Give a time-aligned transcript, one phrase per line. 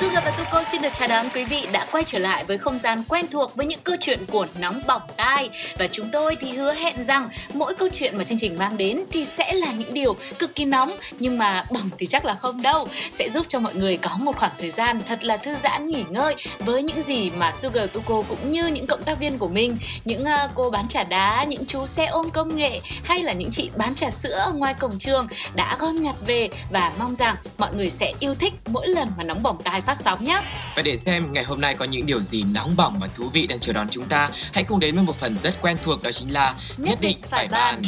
[0.00, 2.78] Sugar và Tuko xin được chào đón quý vị đã quay trở lại với không
[2.78, 5.50] gian quen thuộc với những câu chuyện của nóng bỏng tai.
[5.78, 9.04] Và chúng tôi thì hứa hẹn rằng mỗi câu chuyện mà chương trình mang đến
[9.12, 12.62] thì sẽ là những điều cực kỳ nóng, nhưng mà bỏng thì chắc là không
[12.62, 12.88] đâu.
[13.10, 16.04] Sẽ giúp cho mọi người có một khoảng thời gian thật là thư giãn nghỉ
[16.10, 19.76] ngơi với những gì mà Sugar Tuko cũng như những cộng tác viên của mình,
[20.04, 23.50] những ờ, cô bán trà đá, những chú xe ôm công nghệ hay là những
[23.50, 26.48] chị bán trà sữa ở ngoài cổng trường đã gom nhặt về.
[26.70, 29.98] Và mong rằng mọi người sẽ yêu thích mỗi lần mà nóng bỏng tai phát
[30.00, 30.40] sóng nhé.
[30.76, 33.46] Và để xem ngày hôm nay có những điều gì nóng bỏng và thú vị
[33.46, 36.12] đang chờ đón chúng ta, hãy cùng đến với một phần rất quen thuộc đó
[36.12, 37.82] chính là Nhất định phải bàn.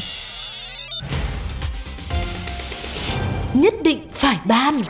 [3.55, 4.83] Nhất định phải ban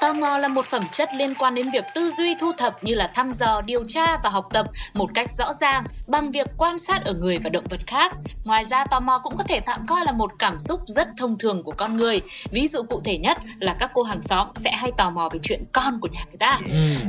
[0.00, 2.94] Tò mò là một phẩm chất liên quan đến việc tư duy thu thập như
[2.94, 6.78] là thăm dò, điều tra và học tập một cách rõ ràng bằng việc quan
[6.78, 8.12] sát ở người và động vật khác.
[8.44, 11.38] Ngoài ra, tò mò cũng có thể tạm coi là một cảm xúc rất thông
[11.38, 12.20] thường của con người.
[12.50, 15.38] Ví dụ cụ thể nhất là các cô hàng xóm sẽ hay tò mò về
[15.42, 16.58] chuyện con của nhà người ta.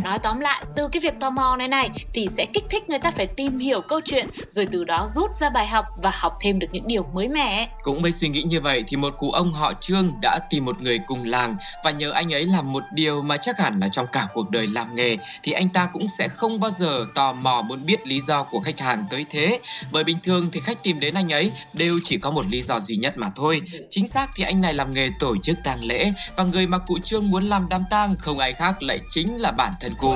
[0.04, 3.00] Nói tóm lại, từ cái việc tò mò này này thì sẽ kích thích người
[3.00, 6.38] ta phải tìm hiểu câu chuyện rồi từ đó rút ra bài học và học
[6.42, 7.70] thêm được những điều mới mẻ.
[7.84, 10.82] Cũng với suy nghĩ như vậy thì một cụ ông họ Trương đã tìm một
[10.82, 14.08] người cùng làng và nhờ anh ấy làm một điều mà chắc hẳn là trong
[14.12, 17.62] cả cuộc đời làm nghề thì anh ta cũng sẽ không bao giờ tò mò
[17.62, 19.60] muốn biết lý do của khách hàng tới thế.
[19.92, 22.80] Bởi bình thường thì khách tìm đến anh ấy đều chỉ có một lý do
[22.80, 23.62] duy nhất mà thôi.
[23.90, 27.00] Chính xác thì anh này làm nghề tổ chức tang lễ và người mà cụ
[27.04, 30.16] Trương muốn làm đám tang không ai khác lại chính là bản thân cụ.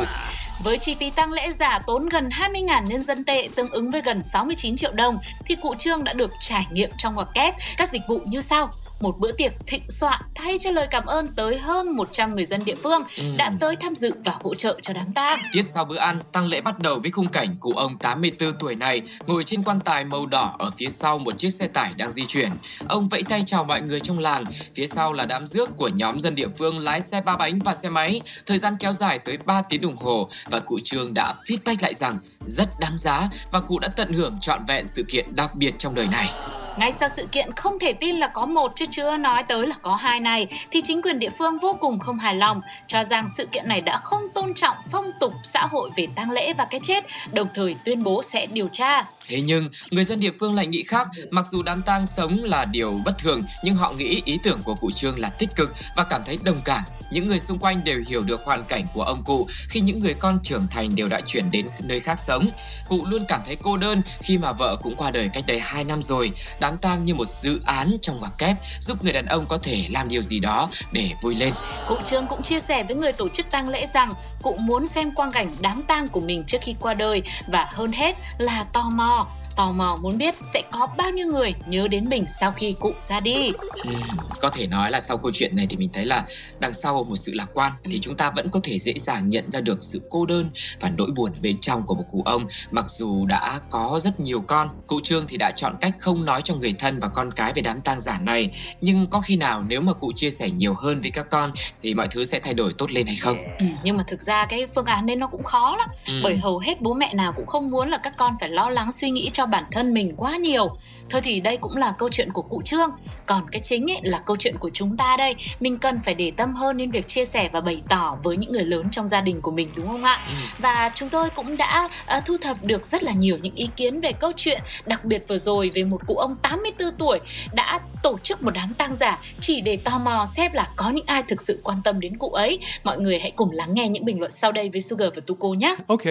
[0.64, 4.02] Với chi phí tang lễ giả tốn gần 20.000 nhân dân tệ tương ứng với
[4.02, 7.92] gần 69 triệu đồng thì cụ Trương đã được trải nghiệm trong ngoặc kép các
[7.92, 11.58] dịch vụ như sau một bữa tiệc thịnh soạn thay cho lời cảm ơn tới
[11.58, 13.24] hơn 100 người dân địa phương Ừ.
[13.38, 15.40] đã tới tham dự và hỗ trợ cho đám tang.
[15.52, 18.76] Tiếp sau bữa ăn, tang lễ bắt đầu với khung cảnh cụ ông 84 tuổi
[18.76, 22.12] này ngồi trên quan tài màu đỏ ở phía sau một chiếc xe tải đang
[22.12, 22.52] di chuyển.
[22.90, 24.46] Ông vẫy tay chào mọi người trong làng,
[24.76, 27.76] phía sau là đám rước của nhóm dân địa phương lái xe ba bánh và
[27.76, 28.22] xe máy.
[28.46, 31.94] Thời gian kéo dài tới 3 tiếng đồng hồ và cụ Trương đã feedback lại
[31.94, 35.74] rằng rất đáng giá và cụ đã tận hưởng trọn vẹn sự kiện đặc biệt
[35.78, 36.30] trong đời này.
[36.78, 39.76] Ngay sau sự kiện không thể tin là có một chứ chưa nói tới là
[39.82, 43.26] có hai này thì chính quyền địa phương vô cùng không hài lòng cho rằng
[43.38, 46.66] sự kiện này đã không tôn trọng phong tục xã hội về tang lễ và
[46.70, 47.04] cái chết
[47.34, 49.06] đồng thời tuyên bố sẽ điều tra.
[49.28, 52.66] Thế nhưng, người dân địa phương lại nghĩ khác, mặc dù đám tang sống là
[52.66, 56.04] điều bất thường, nhưng họ nghĩ ý tưởng của cụ Trương là tích cực và
[56.04, 56.84] cảm thấy đồng cảm.
[57.12, 60.14] Những người xung quanh đều hiểu được hoàn cảnh của ông cụ khi những người
[60.14, 62.50] con trưởng thành đều đã chuyển đến nơi khác sống.
[62.90, 65.84] Cụ luôn cảm thấy cô đơn khi mà vợ cũng qua đời cách đây 2
[65.84, 66.32] năm rồi.
[66.66, 69.86] Đám tang như một dự án trong ngoặc kép, giúp người đàn ông có thể
[69.92, 71.54] làm điều gì đó để vui lên.
[71.88, 75.12] Cụ Trương cũng chia sẻ với người tổ chức tang lễ rằng cụ muốn xem
[75.12, 78.90] quang cảnh đám tang của mình trước khi qua đời và hơn hết là tò
[78.90, 79.28] mò.
[79.56, 82.94] Tò mò muốn biết sẽ có bao nhiêu người nhớ đến mình sau khi cụ
[83.00, 83.52] ra đi.
[83.84, 84.02] Ừm,
[84.42, 86.26] có thể nói là sau câu chuyện này thì mình thấy là
[86.60, 89.52] đằng sau một sự lạc quan thì chúng ta vẫn có thể dễ dàng nhận
[89.52, 90.50] ra được sự cô đơn
[90.80, 94.42] và nỗi buồn bên trong của một cụ ông mặc dù đã có rất nhiều
[94.42, 97.54] con cụ trương thì đã chọn cách không nói cho người thân và con cái
[97.54, 98.50] về đám tang giả này
[98.82, 101.52] nhưng có khi nào nếu mà cụ chia sẻ nhiều hơn với các con
[101.84, 104.46] thì mọi thứ sẽ thay đổi tốt lên hay không Ừ, nhưng mà thực ra
[104.46, 106.22] cái phương án nên nó cũng khó lắm Ừm.
[106.24, 108.92] bởi hầu hết bố mẹ nào cũng không muốn là các con phải lo lắng
[108.92, 110.78] suy nghĩ cho bản thân mình quá nhiều.
[111.10, 112.90] Thôi thì đây cũng là câu chuyện của cụ trương.
[113.26, 115.36] Còn cái chính ấy là câu chuyện của chúng ta đây.
[115.60, 118.52] Mình cần phải để tâm hơn đến việc chia sẻ và bày tỏ với những
[118.52, 120.22] người lớn trong gia đình của mình đúng không ạ?
[120.28, 120.34] Ừ.
[120.60, 124.02] và chúng tôi cũng đã ờ, thu thập được rất là nhiều những ý kiến
[124.02, 127.20] về câu chuyện đặc biệt vừa rồi về một cụ ông 84 tuổi
[127.54, 131.06] đã tổ chức một đám tang giả chỉ để tò mò xem là có những
[131.08, 132.60] ai thực sự quan tâm đến cụ ấy.
[132.84, 135.48] Mọi người hãy cùng lắng nghe những bình luận sau đây với Sugar và Tuko
[135.48, 135.76] nhé.
[135.88, 136.02] Ok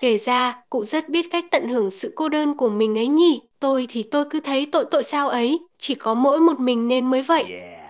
[0.00, 3.40] Kể ra, cụ rất biết cách tận hưởng sự cô đơn của mình ấy nhỉ.
[3.60, 7.06] Tôi thì tôi cứ thấy tội tội sao ấy, chỉ có mỗi một mình nên
[7.06, 7.44] mới vậy.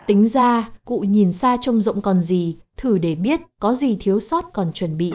[0.06, 4.20] Tính ra, cụ nhìn xa trông rộng còn gì, thử để biết có gì thiếu
[4.20, 5.12] sót còn chuẩn bị.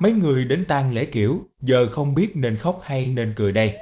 [0.00, 3.74] Mấy người đến tang lễ kiểu, giờ không biết nên khóc hay nên cười đây.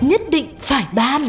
[0.00, 1.22] Nhất định phải ban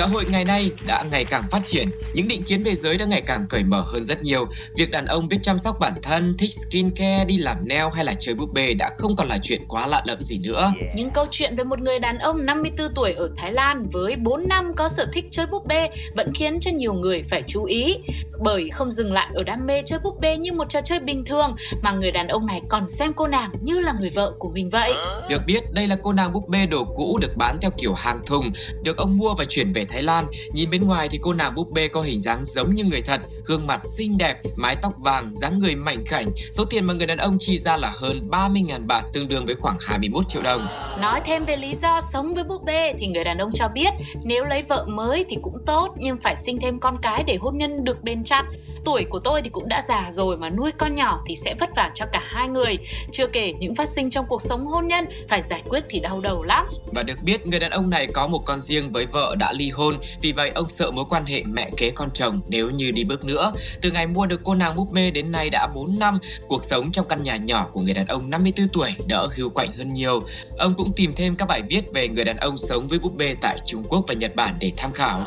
[0.00, 3.04] Xã hội ngày nay đã ngày càng phát triển, những định kiến về giới đã
[3.04, 4.46] ngày càng cởi mở hơn rất nhiều.
[4.76, 8.14] Việc đàn ông biết chăm sóc bản thân, thích skincare, đi làm nail hay là
[8.14, 10.72] chơi búp bê đã không còn là chuyện quá lạ lẫm gì nữa.
[10.94, 14.48] Những câu chuyện về một người đàn ông 54 tuổi ở Thái Lan với 4
[14.48, 17.96] năm có sở thích chơi búp bê vẫn khiến cho nhiều người phải chú ý.
[18.44, 21.24] Bởi không dừng lại ở đam mê chơi búp bê như một trò chơi bình
[21.24, 24.50] thường mà người đàn ông này còn xem cô nàng như là người vợ của
[24.50, 24.92] mình vậy.
[25.28, 28.20] Được biết, đây là cô nàng búp bê đồ cũ được bán theo kiểu hàng
[28.26, 30.26] thùng, được ông mua và chuyển về Thái Lan.
[30.52, 33.20] Nhìn bên ngoài thì cô nàng búp bê có hình dáng giống như người thật,
[33.44, 36.30] gương mặt xinh đẹp, mái tóc vàng, dáng người mảnh khảnh.
[36.52, 39.54] Số tiền mà người đàn ông chi ra là hơn 30.000 baht, tương đương với
[39.54, 40.66] khoảng 21 triệu đồng.
[41.00, 43.90] Nói thêm về lý do sống với búp bê thì người đàn ông cho biết
[44.24, 47.58] nếu lấy vợ mới thì cũng tốt nhưng phải sinh thêm con cái để hôn
[47.58, 48.44] nhân được bền chặt.
[48.84, 51.70] Tuổi của tôi thì cũng đã già rồi mà nuôi con nhỏ thì sẽ vất
[51.76, 52.78] vả cho cả hai người.
[53.12, 56.20] Chưa kể những phát sinh trong cuộc sống hôn nhân phải giải quyết thì đau
[56.20, 56.66] đầu lắm.
[56.92, 59.70] Và được biết người đàn ông này có một con riêng với vợ đã ly
[59.70, 59.79] hôn,
[60.22, 63.24] vì vậy ông sợ mối quan hệ mẹ kế con chồng nếu như đi bước
[63.24, 63.52] nữa.
[63.82, 66.18] Từ ngày mua được cô nàng búp bê đến nay đã 4 năm,
[66.48, 69.72] cuộc sống trong căn nhà nhỏ của người đàn ông 54 tuổi đỡ hưu quạnh
[69.72, 70.22] hơn nhiều.
[70.58, 73.34] Ông cũng tìm thêm các bài viết về người đàn ông sống với búp bê
[73.40, 75.26] tại Trung Quốc và Nhật Bản để tham khảo.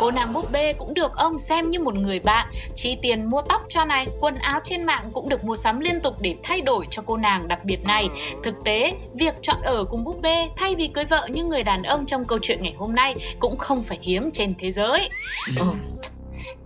[0.00, 3.42] Cô nàng búp bê cũng được ông xem như một người bạn, chi tiền mua
[3.42, 6.60] tóc cho này, quần áo trên mạng cũng được mua sắm liên tục để thay
[6.60, 8.08] đổi cho cô nàng đặc biệt này.
[8.44, 11.82] Thực tế, việc chọn ở cùng búp bê thay vì cưới vợ như người đàn
[11.82, 15.08] ông trong câu chuyện ngày hôm nay cũng không phải hiếm trên thế giới.
[15.56, 15.64] Ừ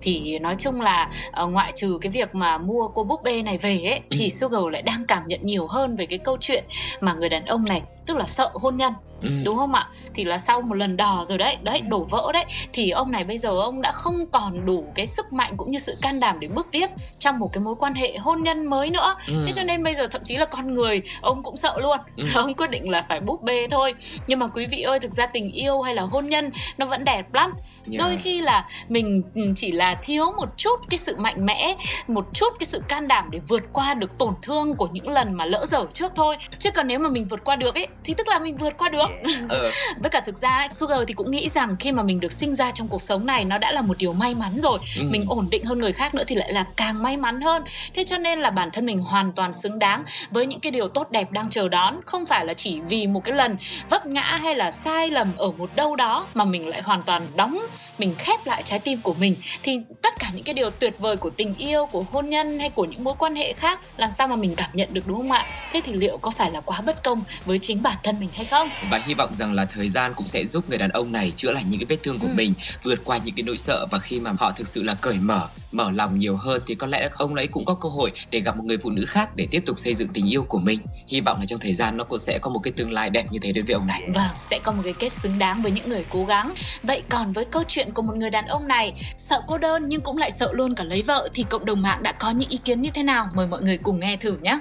[0.02, 1.10] thì nói chung là
[1.44, 4.16] uh, ngoại trừ cái việc mà mua cô búp bê này về ấy Ừ.
[4.18, 6.64] thì Sugar lại đang cảm nhận nhiều hơn về cái câu chuyện
[7.00, 9.28] mà người đàn ông này tức là sợ hôn nhân Ừ.
[9.44, 12.44] đúng không ạ thì là sau một lần đò rồi đấy đấy đổ vỡ đấy
[12.72, 15.78] thì ông này bây giờ ông đã không còn đủ cái sức mạnh cũng như
[15.78, 16.86] sự can đảm để bước tiếp
[17.18, 19.44] trong một cái mối quan hệ hôn nhân mới nữa Ừ.
[19.46, 22.24] thế cho nên bây giờ thậm chí là con người ông cũng sợ luôn Ừ.
[22.34, 23.94] ông quyết định là phải búp bê thôi
[24.26, 27.04] nhưng mà quý vị ơi thực ra tình yêu hay là hôn nhân nó vẫn
[27.04, 27.52] đẹp lắm
[27.92, 27.98] Yeah.
[28.00, 31.76] đôi khi là mình ừ, chỉ là thiếu một chút cái sự mạnh mẽ
[32.08, 35.34] một chút cái sự can đảm để vượt qua được tổn thương của những lần
[35.34, 38.14] mà lỡ dở trước thôi chứ còn nếu mà mình vượt qua được ấy thì
[38.14, 39.09] tức là mình vượt qua được
[39.48, 39.70] Ờ,
[40.00, 42.70] với cả thực ra Sugar thì cũng nghĩ rằng khi mà mình được sinh ra
[42.70, 44.78] trong cuộc sống này nó đã là một điều may mắn rồi.
[44.96, 45.02] Ừ.
[45.10, 47.62] mình ổn định hơn người khác nữa thì lại là càng may mắn hơn.
[47.94, 50.88] Thế cho nên là bản thân mình hoàn toàn xứng đáng với những cái điều
[50.88, 52.00] tốt đẹp đang chờ đón.
[52.06, 53.56] Không phải là chỉ vì một cái lần
[53.90, 57.26] vấp ngã hay là sai lầm ở một đâu đó mà mình lại hoàn toàn
[57.36, 57.58] đóng
[57.98, 59.36] mình khép lại trái tim của mình.
[59.62, 62.70] Thì tất cả những cái điều tuyệt vời của tình yêu của hôn nhân hay
[62.70, 65.32] của những mối quan hệ khác làm sao mà mình cảm nhận được đúng không
[65.32, 68.28] ạ thế thì liệu có phải là quá bất công với chính bản thân mình
[68.34, 71.12] hay không và hy vọng rằng là thời gian cũng sẽ giúp người đàn ông
[71.12, 72.32] này chữa lành những cái vết thương của Ừ.
[72.36, 75.14] mình vượt qua những cái nỗi sợ và khi mà họ thực sự là cởi
[75.14, 78.40] mở mở lòng nhiều hơn thì có lẽ ông ấy cũng có cơ hội để
[78.40, 80.80] gặp một người phụ nữ khác để tiếp tục xây dựng tình yêu của mình
[81.06, 83.26] hy vọng là trong thời gian nó cũng sẽ có một cái tương lai đẹp
[83.30, 85.70] như thế đối với ông này Vâng, sẽ có một cái kết xứng đáng với
[85.72, 86.54] những người cố gắng.
[86.82, 90.00] Vậy còn với câu chuyện của một người đàn ông này, sợ cô đơn nhưng
[90.00, 92.58] cũng lại sợ luôn cả lấy vợ thì cộng đồng mạng đã có những ý
[92.64, 93.28] kiến như thế nào?
[93.34, 94.60] Mời mọi người cùng nghe thử nhé.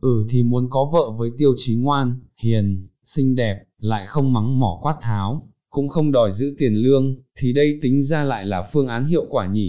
[0.00, 4.60] Ừ thì muốn có vợ với tiêu chí ngoan, hiền, xinh đẹp, lại không mắng
[4.60, 8.62] mỏ quát tháo, cũng không đòi giữ tiền lương, thì đây tính ra lại là
[8.62, 9.68] phương án hiệu quả nhỉ.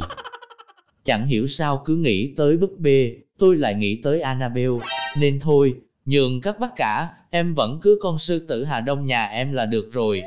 [1.04, 4.78] Chẳng hiểu sao cứ nghĩ tới búp bê, tôi lại nghĩ tới Annabelle,
[5.20, 5.76] nên thôi,
[6.06, 9.66] nhường các bác cả, em vẫn cứ con sư tử Hà Đông nhà em là
[9.66, 10.22] được rồi.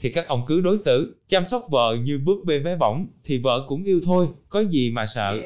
[0.00, 3.38] Thì các ông cứ đối xử, chăm sóc vợ như búp bê bé bỏng, thì
[3.38, 5.40] vợ cũng yêu thôi, có gì mà sợ.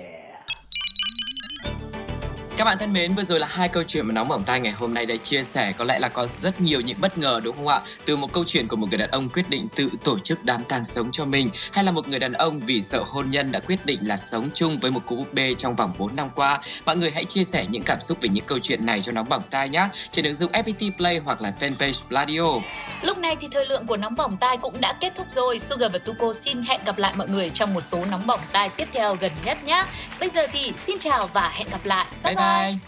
[2.61, 4.73] Các bạn thân mến, vừa rồi là hai câu chuyện mà nóng bỏng tai ngày
[4.73, 7.57] hôm nay đã chia sẻ có lẽ là có rất nhiều những bất ngờ đúng
[7.57, 7.81] không ạ?
[8.07, 10.65] Từ một câu chuyện của một người đàn ông quyết định tự tổ chức đám
[10.65, 13.61] tang sống cho mình hay là một người đàn ông vì sợ hôn nhân đã
[13.61, 16.61] quyết định là sống chung với một cô búp bê trong vòng 4 năm qua.
[16.87, 19.29] Mọi người hãy chia sẻ những cảm xúc về những câu chuyện này cho nóng
[19.29, 19.89] bỏng tai nhé.
[20.11, 22.61] Trên ứng dụng FPT Play hoặc là fanpage Pladio.
[23.03, 25.58] Lúc này thì thời lượng của nóng bỏng tai cũng đã kết thúc rồi.
[25.58, 28.69] Sugar và Tuko xin hẹn gặp lại mọi người trong một số nóng bỏng tai
[28.69, 29.84] tiếp theo gần nhất nhé.
[30.20, 32.06] Bây giờ thì xin chào và hẹn gặp lại.
[32.25, 32.81] Bye bye.